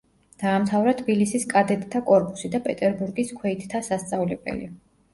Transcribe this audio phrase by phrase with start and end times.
[0.43, 4.71] დაამთავრა თბილისის კადეტთა კორპუსი და პეტერბურგის ქვეითთა სასწავლებელი.